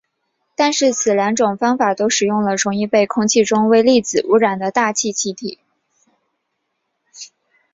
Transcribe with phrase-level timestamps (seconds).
[0.55, 5.59] 但是此两种方法都使用了容易被空气中微粒子污染的大气气体。